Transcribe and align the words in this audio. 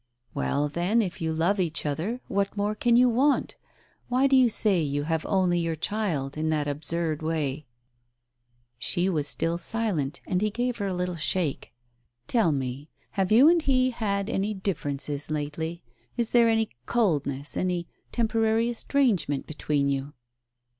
"Well, 0.33 0.67
then, 0.67 0.99
if 1.03 1.21
you 1.21 1.31
love 1.31 1.59
each 1.59 1.85
other, 1.85 2.21
what 2.27 2.57
more 2.57 2.73
can 2.73 2.95
you 2.95 3.07
want? 3.07 3.55
Why 4.09 4.25
do 4.25 4.35
you 4.35 4.49
say 4.49 4.81
you 4.81 5.03
have 5.03 5.23
only 5.27 5.59
your 5.59 5.75
child 5.75 6.35
in 6.39 6.49
that 6.49 6.67
absurd 6.67 7.21
way?" 7.21 7.67
She 8.89 9.07
was 9.09 9.27
still 9.27 9.59
silent, 9.59 10.19
and 10.25 10.41
he 10.41 10.49
gave 10.49 10.77
her 10.77 10.87
a 10.87 10.93
little 10.95 11.17
shake." 11.17 11.71
Tell 12.27 12.51
me, 12.51 12.89
have 13.11 13.31
you 13.31 13.47
and 13.47 13.61
he 13.61 13.91
had 13.91 14.27
any 14.27 14.55
difference 14.55 15.07
lately? 15.29 15.83
Is 16.17 16.31
there 16.31 16.49
any— 16.49 16.71
coldness— 16.87 17.55
any— 17.55 17.87
temporary 18.11 18.69
estrangement 18.71 19.45
between 19.45 19.87
you 19.87 20.13